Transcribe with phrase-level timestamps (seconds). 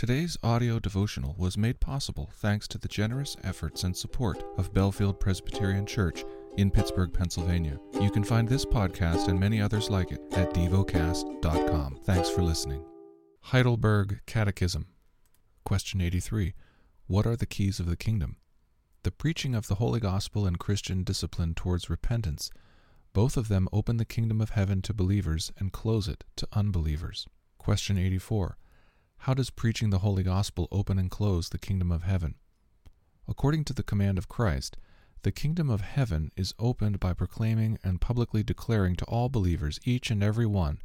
[0.00, 5.20] Today's audio devotional was made possible thanks to the generous efforts and support of Bellefield
[5.20, 6.24] Presbyterian Church
[6.56, 7.78] in Pittsburgh, Pennsylvania.
[8.00, 11.98] You can find this podcast and many others like it at devocast.com.
[12.04, 12.82] Thanks for listening.
[13.42, 14.86] Heidelberg Catechism.
[15.66, 16.54] Question 83.
[17.06, 18.38] What are the keys of the kingdom?
[19.02, 22.50] The preaching of the Holy Gospel and Christian discipline towards repentance.
[23.12, 27.26] Both of them open the kingdom of heaven to believers and close it to unbelievers.
[27.58, 28.56] Question 84.
[29.24, 32.36] How does preaching the Holy Gospel open and close the kingdom of heaven?
[33.28, 34.78] According to the command of Christ,
[35.24, 40.10] the kingdom of heaven is opened by proclaiming and publicly declaring to all believers, each
[40.10, 40.80] and every one,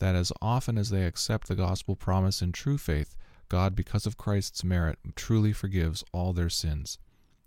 [0.00, 3.16] that as often as they accept the gospel promise in true faith,
[3.48, 6.98] God, because of Christ's merit, truly forgives all their sins.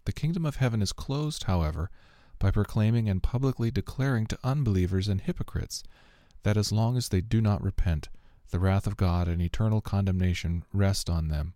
[0.06, 1.90] The kingdom of heaven is closed, however,
[2.40, 5.84] by proclaiming and publicly declaring to unbelievers and hypocrites
[6.44, 8.08] that as long as they do not repent,
[8.50, 11.54] the wrath of God and eternal condemnation rest on them.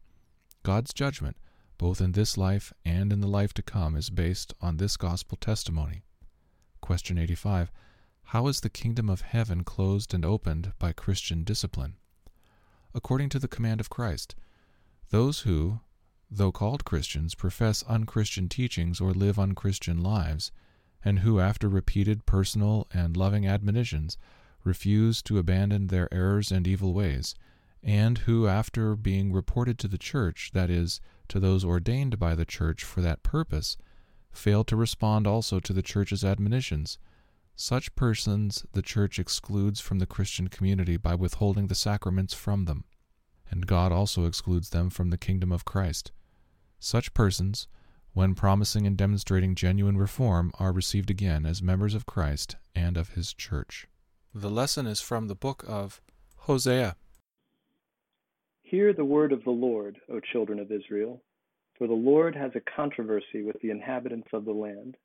[0.64, 1.38] God's judgment,
[1.78, 5.38] both in this life and in the life to come, is based on this gospel
[5.38, 6.04] testimony.
[6.82, 7.72] Question 85.
[8.28, 11.96] How is the kingdom of heaven closed and opened by Christian discipline?
[12.94, 14.36] According to the command of Christ,
[15.10, 15.80] those who,
[16.30, 20.52] though called Christians, profess unchristian teachings or live unchristian lives,
[21.04, 24.18] and who, after repeated personal and loving admonitions,
[24.64, 27.36] refuse to abandon their errors and evil ways,
[27.82, 32.46] and who, after being reported to the church, that is, to those ordained by the
[32.46, 33.78] church for that purpose,
[34.32, 36.98] fail to respond also to the church's admonitions,
[37.56, 42.86] such persons the church excludes from the Christian community by withholding the sacraments from them,
[43.50, 46.12] and God also excludes them from the kingdom of Christ.
[46.80, 47.68] Such persons,
[48.14, 53.10] when promising and demonstrating genuine reform, are received again as members of Christ and of
[53.10, 53.88] his church.
[54.36, 56.02] The lesson is from the book of
[56.38, 56.96] Hosea.
[58.64, 61.22] Hear the word of the Lord, O children of Israel.
[61.78, 64.98] For the Lord has a controversy with the inhabitants of the land.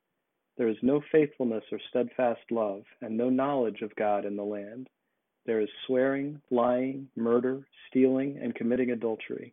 [0.56, 4.88] There is no faithfulness or steadfast love, and no knowledge of God in the land.
[5.44, 9.53] There is swearing, lying, murder, stealing, and committing adultery.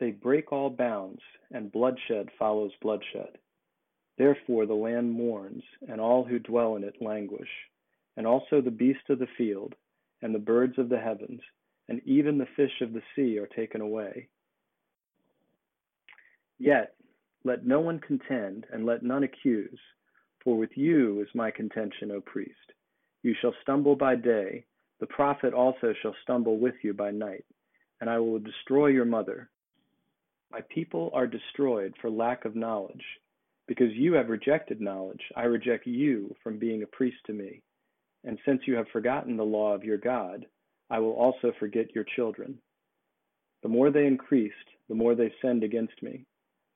[0.00, 1.20] They break all bounds,
[1.52, 3.38] and bloodshed follows bloodshed.
[4.18, 7.48] Therefore the land mourns, and all who dwell in it languish,
[8.16, 9.74] and also the beasts of the field,
[10.22, 11.40] and the birds of the heavens,
[11.88, 14.28] and even the fish of the sea are taken away.
[16.58, 16.94] Yet
[17.44, 19.80] let no one contend, and let none accuse,
[20.44, 22.72] for with you is my contention, O priest.
[23.22, 24.66] You shall stumble by day,
[24.98, 27.46] the prophet also shall stumble with you by night,
[28.00, 29.48] and I will destroy your mother.
[30.50, 33.04] My people are destroyed for lack of knowledge
[33.70, 37.62] because you have rejected knowledge, I reject you from being a priest to me.
[38.24, 40.44] And since you have forgotten the law of your God,
[40.90, 42.58] I will also forget your children.
[43.62, 44.56] The more they increased,
[44.88, 46.24] the more they sinned against me.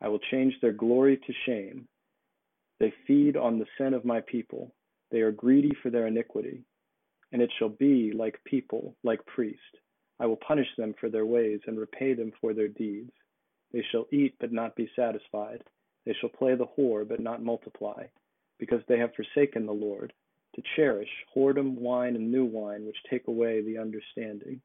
[0.00, 1.88] I will change their glory to shame.
[2.78, 4.72] They feed on the sin of my people.
[5.10, 6.62] They are greedy for their iniquity.
[7.32, 9.58] And it shall be like people, like priest.
[10.20, 13.10] I will punish them for their ways and repay them for their deeds.
[13.72, 15.64] They shall eat but not be satisfied
[16.04, 18.04] they shall play the whore, but not multiply,
[18.58, 20.12] because they have forsaken the Lord,
[20.54, 24.60] to cherish whoredom, wine, and new wine, which take away the understanding.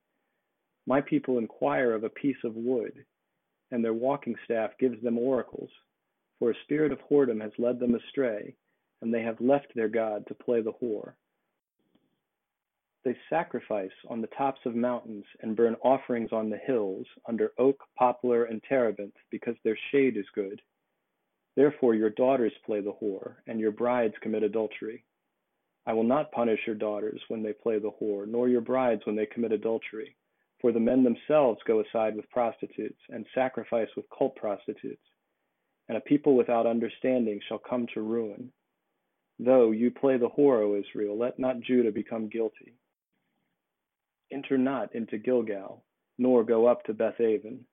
[0.85, 3.05] My people inquire of a piece of wood,
[3.71, 5.69] and their walking staff gives them oracles.
[6.39, 8.55] For a spirit of whoredom has led them astray,
[9.01, 11.13] and they have left their God to play the whore.
[13.05, 17.81] They sacrifice on the tops of mountains and burn offerings on the hills under oak,
[17.97, 20.61] poplar, and terebinth, because their shade is good.
[21.59, 25.03] Therefore your daughters play the whore, and your brides commit adultery.
[25.85, 29.17] I will not punish your daughters when they play the whore, nor your brides when
[29.17, 30.15] they commit adultery.
[30.61, 35.03] For the men themselves go aside with prostitutes, and sacrifice with cult prostitutes.
[35.89, 38.53] And a people without understanding shall come to ruin.
[39.37, 42.77] Though you play the whore, O Israel, let not Judah become guilty.
[44.31, 45.83] Enter not into Gilgal,
[46.17, 47.65] nor go up to Beth Bethaven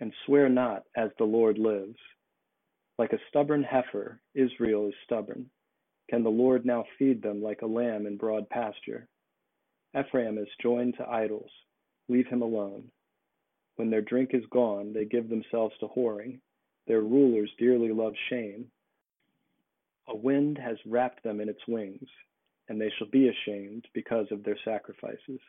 [0.00, 1.98] and swear not as the Lord lives.
[2.98, 5.50] Like a stubborn heifer, Israel is stubborn.
[6.08, 9.06] Can the Lord now feed them like a lamb in broad pasture?
[9.98, 11.50] Ephraim is joined to idols.
[12.08, 12.84] Leave him alone.
[13.76, 16.40] When their drink is gone, they give themselves to whoring.
[16.86, 18.66] Their rulers dearly love shame.
[20.08, 22.08] A wind has wrapped them in its wings,
[22.68, 25.40] and they shall be ashamed because of their sacrifices.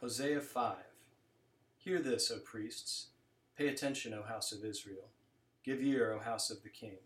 [0.00, 0.91] Hosea 5
[1.84, 3.08] Hear this, O priests.
[3.58, 5.08] Pay attention, O house of Israel.
[5.64, 6.98] Give ear, O house of the king.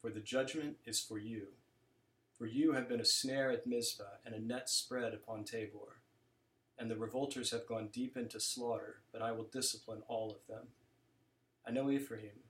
[0.00, 1.48] For the judgment is for you.
[2.38, 5.98] For you have been a snare at Mizpah and a net spread upon Tabor.
[6.78, 10.68] and the revolters have gone deep into slaughter, but I will discipline all of them.
[11.66, 12.42] I know Ephraim,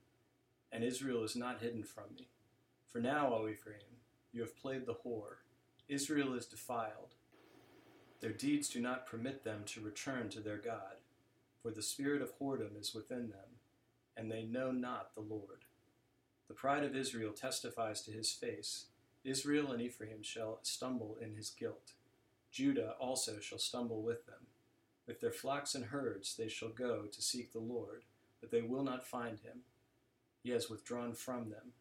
[0.71, 2.29] and Israel is not hidden from me.
[2.91, 3.99] For now, O Ephraim,
[4.31, 5.37] you have played the whore.
[5.87, 7.13] Israel is defiled.
[8.21, 10.97] Their deeds do not permit them to return to their God,
[11.65, 13.57] for the spirit of whoredom is within them,
[14.15, 15.65] and they know not the Lord.
[16.47, 18.85] The pride of Israel testifies to his face.
[19.23, 21.93] Israel and Ephraim shall stumble in his guilt.
[22.51, 24.45] Judah also shall stumble with them.
[25.07, 28.03] With their flocks and herds they shall go to seek the Lord,
[28.41, 29.61] but they will not find him.
[30.43, 31.73] He has withdrawn from them.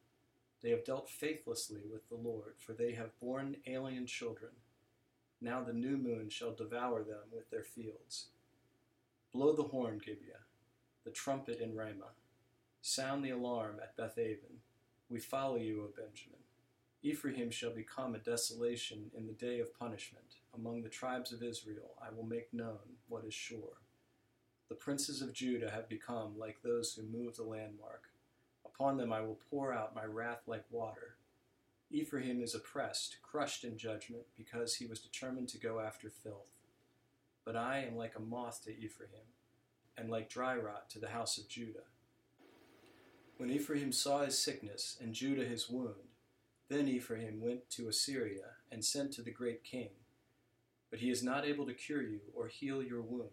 [0.63, 4.53] They have dealt faithlessly with the Lord, for they have borne alien children.
[5.43, 8.29] Now the new moon shall devour them with their fields.
[9.35, 10.45] Blow the horn, Gibeah,
[11.05, 12.15] the trumpet in Ramah.
[12.83, 14.61] Sound the alarm at Beth Bethaven.
[15.09, 16.39] We follow you, O Benjamin.
[17.03, 20.37] Ephraim shall become a desolation in the day of punishment.
[20.55, 22.79] Among the tribes of Israel I will make known
[23.09, 23.81] what is sure.
[24.69, 28.11] The princes of Judah have become like those who move the landmark.
[28.65, 31.17] Upon them I will pour out my wrath like water.
[31.91, 36.54] Ephraim is oppressed, crushed in judgment, because he was determined to go after filth.
[37.44, 39.29] But I am like a moth to Ephraim,
[39.96, 41.87] and like dry rot to the house of Judah.
[43.37, 46.08] When Ephraim saw his sickness, and Judah his wound,
[46.69, 49.91] then Ephraim went to Assyria and sent to the great king.
[50.91, 53.31] But he is not able to cure you or heal your wound.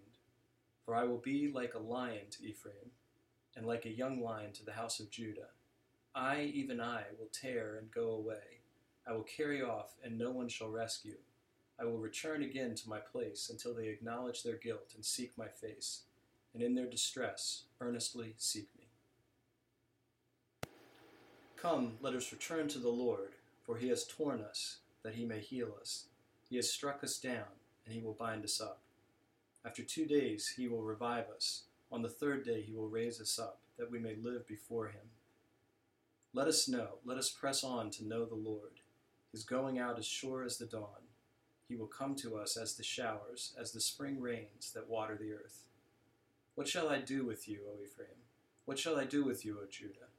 [0.84, 2.92] For I will be like a lion to Ephraim,
[3.56, 5.50] and like a young lion to the house of Judah.
[6.14, 8.62] I, even I, will tear and go away.
[9.08, 11.18] I will carry off, and no one shall rescue.
[11.82, 15.48] I will return again to my place until they acknowledge their guilt and seek my
[15.48, 16.02] face,
[16.54, 18.86] and in their distress earnestly seek me.
[21.58, 23.32] Come, let us return to the Lord,
[23.64, 26.06] for he has torn us, that he may heal us.
[26.48, 27.50] He has struck us down,
[27.86, 28.82] and he will bind us up.
[29.66, 31.64] After two days he will revive us.
[31.92, 35.10] On the third day he will raise us up, that we may live before him.
[36.32, 38.82] Let us know, let us press on to know the Lord.
[39.32, 41.08] His going out is sure as the dawn.
[41.72, 45.32] He will come to us as the showers, as the spring rains that water the
[45.32, 45.64] earth.
[46.54, 48.10] What shall I do with you, O Ephraim?
[48.66, 50.12] What shall I do with you, O Judah?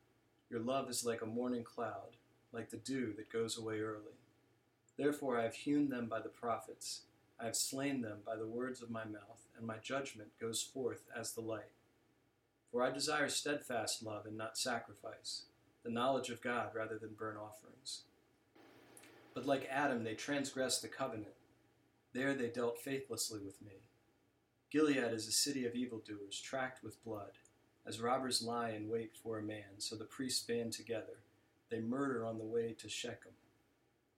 [0.49, 2.17] Your love is like a morning cloud,
[2.53, 4.17] like the dew that goes away early.
[4.97, 7.03] Therefore I have hewn them by the prophets,
[7.39, 11.03] I have slain them by the words of my mouth, and my judgment goes forth
[11.15, 11.73] as the light.
[12.71, 15.43] For I desire steadfast love and not sacrifice,
[15.83, 18.05] the knowledge of God rather than burnt offerings.
[19.35, 21.35] But like Adam, they transgressed the covenant.
[22.13, 23.83] There they dealt faithlessly with me.
[24.71, 27.33] Gilead is a city of evildoers, tracked with blood.
[27.87, 31.21] As robbers lie in wait for a man, so the priests band together.
[31.71, 33.33] They murder on the way to Shechem.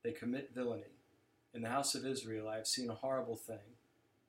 [0.03, 0.99] They commit villainy.
[1.55, 3.79] In the house of Israel I have seen a horrible thing.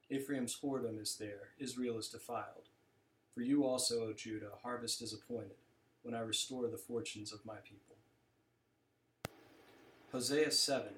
[0.10, 2.70] Ephraim's whoredom is there, Israel is defiled.
[3.34, 5.58] For you also, O Judah, harvest is appointed,
[6.04, 7.96] when I restore the fortunes of my people.
[10.12, 10.90] Hosea 7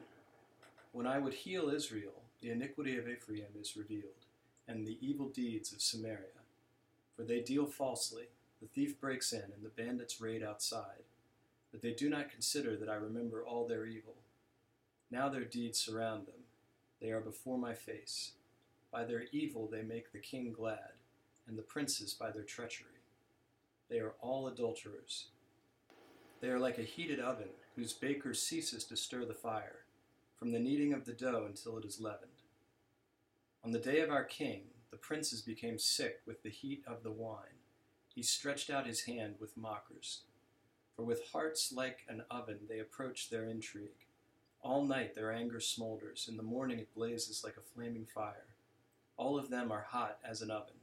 [0.92, 4.26] When I would heal Israel, the iniquity of Ephraim is revealed,
[4.68, 6.44] and the evil deeds of Samaria.
[7.16, 8.26] For they deal falsely,
[8.62, 11.04] the thief breaks in, and the bandits raid outside.
[11.72, 14.16] But they do not consider that I remember all their evil.
[15.10, 16.44] Now their deeds surround them,
[17.02, 18.32] they are before my face.
[18.92, 20.94] By their evil they make the king glad,
[21.48, 22.88] and the princes by their treachery.
[23.90, 25.28] They are all adulterers.
[26.42, 29.86] They are like a heated oven, whose baker ceases to stir the fire,
[30.38, 32.37] from the kneading of the dough until it is leavened.
[33.68, 37.12] On the day of our king, the princes became sick with the heat of the
[37.12, 37.60] wine.
[38.16, 40.22] He stretched out his hand with mockers.
[40.96, 44.06] For with hearts like an oven they approach their intrigue.
[44.62, 48.46] All night their anger smolders, in the morning it blazes like a flaming fire.
[49.18, 50.80] All of them are hot as an oven,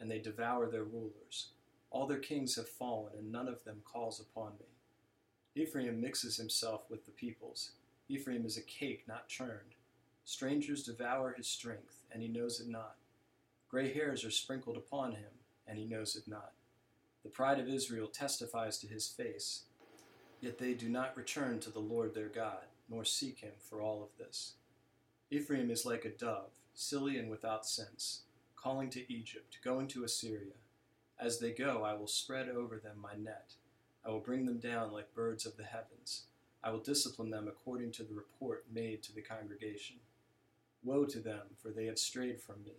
[0.00, 1.48] and they devour their rulers.
[1.90, 5.62] All their kings have fallen, and none of them calls upon me.
[5.62, 7.72] Ephraim mixes himself with the peoples.
[8.08, 9.74] Ephraim is a cake not churned.
[10.28, 12.96] Strangers devour his strength, and he knows it not.
[13.70, 15.30] Gray hairs are sprinkled upon him,
[15.66, 16.52] and he knows it not.
[17.22, 19.62] The pride of Israel testifies to his face,
[20.42, 24.02] yet they do not return to the Lord their God, nor seek him for all
[24.02, 24.52] of this.
[25.30, 30.58] Ephraim is like a dove, silly and without sense, calling to Egypt, going to Assyria.
[31.18, 33.54] As they go, I will spread over them my net.
[34.04, 36.24] I will bring them down like birds of the heavens.
[36.62, 39.96] I will discipline them according to the report made to the congregation.
[40.88, 42.72] Woe to them, for they have strayed from me.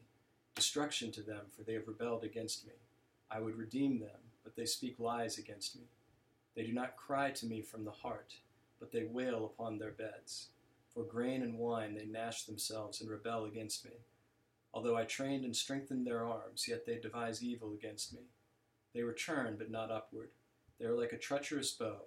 [0.55, 2.73] Destruction to them, for they have rebelled against me.
[3.29, 5.83] I would redeem them, but they speak lies against me.
[6.55, 8.33] They do not cry to me from the heart,
[8.79, 10.47] but they wail upon their beds.
[10.91, 13.91] For grain and wine they gnash themselves and rebel against me.
[14.73, 18.21] Although I trained and strengthened their arms, yet they devise evil against me.
[18.95, 20.29] They return, but not upward.
[20.79, 22.05] They are like a treacherous bow.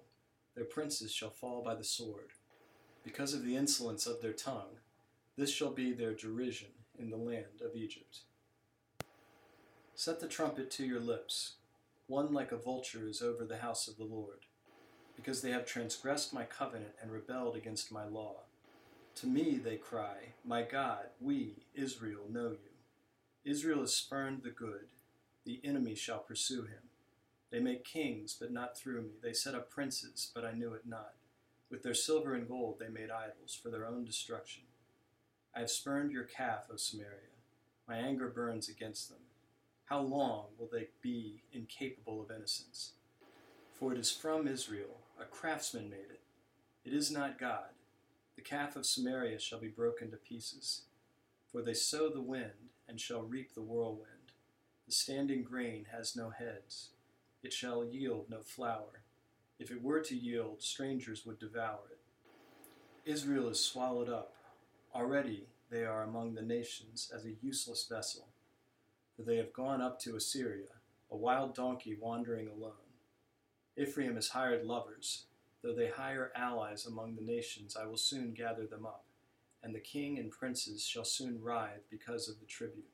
[0.53, 2.31] Their princes shall fall by the sword.
[3.05, 4.79] Because of the insolence of their tongue,
[5.37, 8.19] this shall be their derision in the land of Egypt.
[9.95, 11.53] Set the trumpet to your lips.
[12.07, 14.45] One like a vulture is over the house of the Lord,
[15.15, 18.41] because they have transgressed my covenant and rebelled against my law.
[19.15, 22.73] To me they cry, My God, we, Israel, know you.
[23.45, 24.87] Israel has spurned the good,
[25.45, 26.89] the enemy shall pursue him.
[27.51, 29.11] They make kings, but not through me.
[29.21, 31.13] They set up princes, but I knew it not.
[31.69, 34.63] With their silver and gold they made idols for their own destruction.
[35.55, 37.29] I have spurned your calf, O Samaria.
[37.87, 39.19] My anger burns against them.
[39.85, 42.93] How long will they be incapable of innocence?
[43.71, 46.21] For it is from Israel, a craftsman made it.
[46.85, 47.69] It is not God.
[48.35, 50.83] The calf of Samaria shall be broken to pieces.
[51.51, 54.31] For they sow the wind, and shall reap the whirlwind.
[54.87, 56.89] The standing grain has no heads.
[57.43, 59.03] It shall yield no flour.
[59.59, 61.99] If it were to yield, strangers would devour it.
[63.09, 64.33] Israel is swallowed up.
[64.95, 68.27] Already they are among the nations as a useless vessel.
[69.15, 70.69] For they have gone up to Assyria,
[71.09, 72.73] a wild donkey wandering alone.
[73.75, 75.25] Ephraim has hired lovers.
[75.63, 79.05] Though they hire allies among the nations, I will soon gather them up,
[79.63, 82.91] and the king and princes shall soon writhe because of the tribute.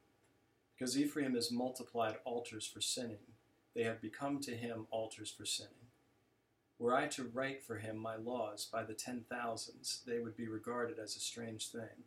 [0.77, 3.33] Because Ephraim has multiplied altars for sinning,
[3.75, 5.88] they have become to him altars for sinning.
[6.79, 10.47] Were I to write for him my laws by the ten thousands, they would be
[10.47, 12.05] regarded as a strange thing.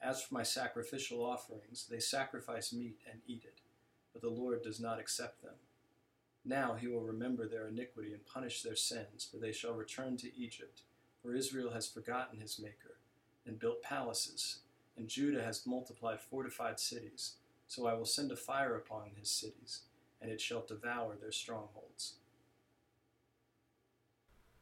[0.00, 3.60] As for my sacrificial offerings, they sacrifice meat and eat it,
[4.14, 5.56] but the Lord does not accept them.
[6.46, 10.34] Now he will remember their iniquity and punish their sins, for they shall return to
[10.34, 10.80] Egypt.
[11.22, 12.96] For Israel has forgotten his Maker,
[13.44, 14.60] and built palaces,
[14.96, 17.34] and Judah has multiplied fortified cities.
[17.68, 19.82] So I will send a fire upon his cities,
[20.22, 22.14] and it shall devour their strongholds.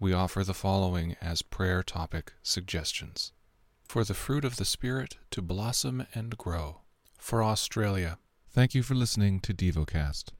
[0.00, 3.32] We offer the following as prayer topic suggestions
[3.84, 6.80] For the fruit of the Spirit to blossom and grow.
[7.18, 8.18] For Australia.
[8.50, 10.32] Thank you for listening to DevoCast.